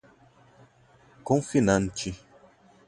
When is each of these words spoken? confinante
confinante 1.27 2.17